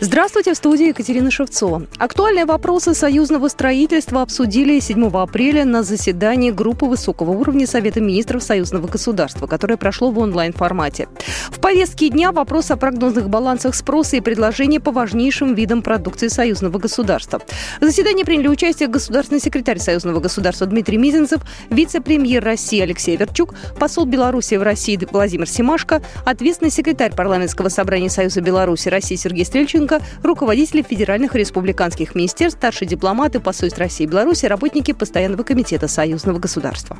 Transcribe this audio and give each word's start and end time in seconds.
Здравствуйте, 0.00 0.52
в 0.52 0.56
студии 0.56 0.86
Екатерина 0.86 1.28
Шевцова. 1.28 1.82
Актуальные 1.98 2.44
вопросы 2.44 2.94
союзного 2.94 3.48
строительства 3.48 4.22
обсудили 4.22 4.78
7 4.78 5.08
апреля 5.08 5.64
на 5.64 5.82
заседании 5.82 6.52
группы 6.52 6.86
высокого 6.86 7.32
уровня 7.32 7.66
Совета 7.66 8.00
министров 8.00 8.44
союзного 8.44 8.86
государства, 8.86 9.48
которое 9.48 9.76
прошло 9.76 10.12
в 10.12 10.18
онлайн-формате. 10.20 11.08
В 11.50 11.58
повестке 11.58 12.10
дня 12.10 12.30
вопрос 12.30 12.70
о 12.70 12.76
прогнозных 12.76 13.28
балансах 13.28 13.74
спроса 13.74 14.16
и 14.16 14.20
предложения 14.20 14.78
по 14.78 14.92
важнейшим 14.92 15.54
видам 15.54 15.82
продукции 15.82 16.28
союзного 16.28 16.78
государства. 16.78 17.40
В 17.80 17.84
заседании 17.84 18.22
приняли 18.22 18.46
участие 18.46 18.88
государственный 18.88 19.40
секретарь 19.40 19.80
союзного 19.80 20.20
государства 20.20 20.68
Дмитрий 20.68 20.96
Мизинцев, 20.96 21.40
вице-премьер 21.70 22.44
России 22.44 22.80
Алексей 22.80 23.16
Верчук, 23.16 23.56
посол 23.80 24.04
Беларуси 24.04 24.54
в 24.54 24.62
России 24.62 24.96
Владимир 25.10 25.48
Семашко, 25.48 26.02
ответственный 26.24 26.70
секретарь 26.70 27.16
парламентского 27.16 27.68
собрания 27.68 28.10
Союза 28.10 28.40
Беларуси 28.40 28.88
России 28.88 29.16
Сергей 29.16 29.44
Стрельченко, 29.44 29.87
Тимошенко, 29.88 30.02
руководители 30.22 30.82
федеральных 30.82 31.34
и 31.34 31.38
республиканских 31.38 32.14
министерств, 32.14 32.58
старшие 32.58 32.88
дипломаты, 32.88 33.40
посольств 33.40 33.78
России 33.78 34.04
и 34.04 34.06
Беларуси, 34.06 34.46
работники 34.46 34.92
Постоянного 34.92 35.42
комитета 35.42 35.88
Союзного 35.88 36.38
государства. 36.38 36.98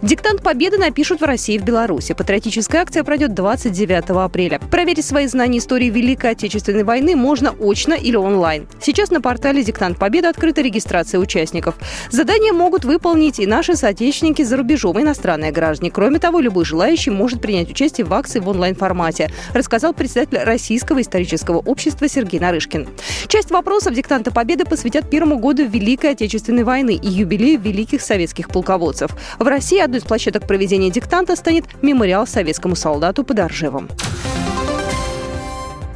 Диктант 0.00 0.44
победы 0.44 0.78
напишут 0.78 1.20
в 1.20 1.24
России 1.24 1.56
и 1.56 1.58
в 1.58 1.64
Беларуси. 1.64 2.14
Патриотическая 2.14 2.82
акция 2.82 3.02
пройдет 3.02 3.34
29 3.34 4.10
апреля. 4.10 4.60
Проверить 4.70 5.04
свои 5.04 5.26
знания 5.26 5.58
истории 5.58 5.90
Великой 5.90 6.30
Отечественной 6.30 6.84
войны 6.84 7.16
можно 7.16 7.50
очно 7.58 7.94
или 7.94 8.14
онлайн. 8.14 8.68
Сейчас 8.80 9.10
на 9.10 9.20
портале 9.20 9.64
«Диктант 9.64 9.98
победы» 9.98 10.28
открыта 10.28 10.60
регистрация 10.60 11.18
участников. 11.18 11.74
Задания 12.12 12.52
могут 12.52 12.84
выполнить 12.84 13.40
и 13.40 13.46
наши 13.46 13.74
соотечественники 13.74 14.42
за 14.42 14.56
рубежом, 14.56 15.00
и 15.00 15.02
иностранные 15.02 15.50
граждане. 15.50 15.90
Кроме 15.90 16.20
того, 16.20 16.38
любой 16.38 16.64
желающий 16.64 17.10
может 17.10 17.42
принять 17.42 17.68
участие 17.68 18.04
в 18.04 18.14
акции 18.14 18.38
в 18.38 18.48
онлайн-формате, 18.48 19.32
рассказал 19.52 19.94
председатель 19.94 20.38
Российского 20.38 21.00
исторического 21.00 21.58
общества 21.58 22.08
Сергей 22.08 22.38
Нарышкин. 22.38 22.86
Часть 23.26 23.50
вопросов 23.50 23.94
диктанта 23.94 24.30
победы 24.30 24.64
посвятят 24.64 25.10
первому 25.10 25.38
году 25.38 25.66
Великой 25.66 26.12
Отечественной 26.12 26.62
войны 26.62 26.94
и 26.94 27.08
юбилею 27.08 27.60
великих 27.60 28.00
советских 28.00 28.48
полководцев. 28.48 29.10
В 29.40 29.46
России 29.48 29.87
одной 29.88 30.00
из 30.00 30.04
площадок 30.04 30.46
проведения 30.46 30.90
диктанта 30.90 31.34
станет 31.34 31.64
мемориал 31.82 32.26
советскому 32.26 32.76
солдату 32.76 33.24
под 33.24 33.38
Оржевом. 33.38 33.88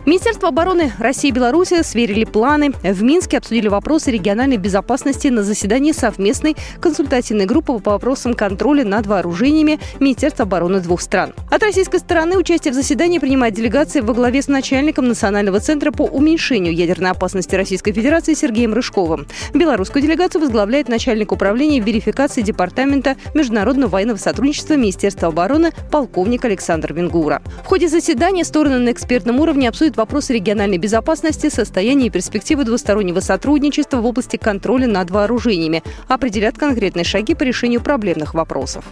Министерство 0.04 0.48
обороны 0.48 0.92
России 0.98 1.28
и 1.28 1.30
Беларуси 1.30 1.80
сверили 1.84 2.24
планы. 2.24 2.72
В 2.82 3.04
Минске 3.04 3.38
обсудили 3.38 3.68
вопросы 3.68 4.10
региональной 4.10 4.56
безопасности 4.56 5.28
на 5.28 5.44
заседании 5.44 5.92
совместной 5.92 6.56
консультативной 6.80 7.46
группы 7.46 7.78
по 7.78 7.92
вопросам 7.92 8.34
контроля 8.34 8.84
над 8.84 9.06
вооружениями 9.06 9.78
Министерства 10.00 10.42
обороны 10.44 10.80
двух 10.80 11.02
стран. 11.02 11.34
От 11.52 11.62
российской 11.62 11.98
стороны 11.98 12.36
участие 12.36 12.72
в 12.72 12.74
заседании 12.74 13.20
принимает 13.20 13.54
делегация 13.54 14.02
во 14.02 14.12
главе 14.12 14.42
с 14.42 14.48
начальником 14.48 15.06
Национального 15.06 15.60
центра 15.60 15.92
по 15.92 16.02
уменьшению 16.02 16.74
ядерной 16.74 17.12
опасности 17.12 17.54
Российской 17.54 17.92
Федерации 17.92 18.34
Сергеем 18.34 18.74
Рыжковым. 18.74 19.28
Белорусскую 19.54 20.02
делегацию 20.02 20.40
возглавляет 20.40 20.88
начальник 20.88 21.30
управления 21.30 21.78
верификации 21.78 22.42
Департамента 22.42 23.14
международного 23.34 23.90
военного 23.90 24.16
сотрудничества 24.16 24.74
Министерства 24.74 25.28
обороны 25.28 25.70
полковник 25.92 26.44
Александр 26.44 26.92
Венгура. 26.92 27.40
В 27.62 27.68
ходе 27.68 27.86
заседания 27.86 28.42
стороны 28.42 28.78
на 28.78 28.90
экспертном 28.90 29.38
уровне 29.38 29.68
обсудят 29.68 29.91
обсудит 29.92 29.96
вопросы 29.96 30.34
региональной 30.34 30.78
безопасности, 30.78 31.50
состояние 31.50 32.06
и 32.06 32.10
перспективы 32.10 32.64
двустороннего 32.64 33.20
сотрудничества 33.20 33.98
в 33.98 34.06
области 34.06 34.36
контроля 34.36 34.86
над 34.86 35.10
вооружениями, 35.10 35.82
определят 36.08 36.58
конкретные 36.58 37.04
шаги 37.04 37.34
по 37.34 37.44
решению 37.44 37.80
проблемных 37.80 38.34
вопросов. 38.34 38.84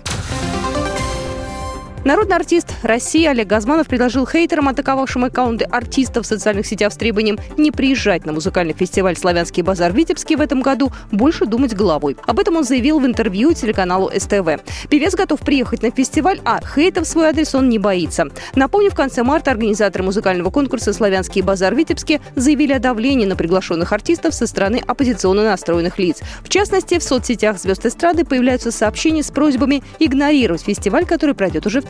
Народный 2.02 2.36
артист 2.36 2.68
России 2.82 3.26
Олег 3.26 3.46
Газманов 3.46 3.86
предложил 3.86 4.26
хейтерам, 4.26 4.70
атаковавшим 4.70 5.24
аккаунты 5.24 5.66
артистов 5.66 6.24
в 6.24 6.26
социальных 6.26 6.66
сетях 6.66 6.94
с 6.94 6.96
требованием 6.96 7.38
не 7.58 7.70
приезжать 7.70 8.24
на 8.24 8.32
музыкальный 8.32 8.72
фестиваль 8.72 9.18
«Славянский 9.18 9.62
базар» 9.62 9.92
в 9.92 9.96
Витебске 9.96 10.38
в 10.38 10.40
этом 10.40 10.62
году, 10.62 10.90
больше 11.12 11.44
думать 11.44 11.74
головой. 11.74 12.16
Об 12.26 12.38
этом 12.38 12.56
он 12.56 12.64
заявил 12.64 13.00
в 13.00 13.06
интервью 13.06 13.52
телеканалу 13.52 14.10
СТВ. 14.16 14.62
Певец 14.88 15.14
готов 15.14 15.40
приехать 15.40 15.82
на 15.82 15.90
фестиваль, 15.90 16.40
а 16.46 16.60
хейтов 16.74 17.04
в 17.04 17.10
свой 17.10 17.28
адрес 17.28 17.54
он 17.54 17.68
не 17.68 17.78
боится. 17.78 18.28
Напомню, 18.54 18.90
в 18.90 18.94
конце 18.94 19.22
марта 19.22 19.50
организаторы 19.50 20.02
музыкального 20.02 20.50
конкурса 20.50 20.94
«Славянский 20.94 21.42
базар» 21.42 21.74
в 21.74 21.76
Витебске 21.76 22.22
заявили 22.34 22.72
о 22.72 22.78
давлении 22.78 23.26
на 23.26 23.36
приглашенных 23.36 23.92
артистов 23.92 24.32
со 24.32 24.46
стороны 24.46 24.80
оппозиционно 24.86 25.44
настроенных 25.44 25.98
лиц. 25.98 26.20
В 26.42 26.48
частности, 26.48 26.98
в 26.98 27.02
соцсетях 27.02 27.58
звезд 27.58 27.84
эстрады 27.84 28.24
появляются 28.24 28.70
сообщения 28.70 29.22
с 29.22 29.30
просьбами 29.30 29.82
игнорировать 29.98 30.62
фестиваль, 30.62 31.04
который 31.04 31.34
пройдет 31.34 31.66
уже 31.66 31.82
в 31.82 31.89